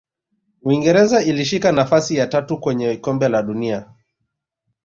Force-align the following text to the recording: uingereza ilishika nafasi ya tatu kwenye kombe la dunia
uingereza 0.61 1.23
ilishika 1.23 1.71
nafasi 1.71 2.15
ya 2.15 2.27
tatu 2.27 2.57
kwenye 2.57 2.97
kombe 2.97 3.29
la 3.29 3.43
dunia 3.43 3.89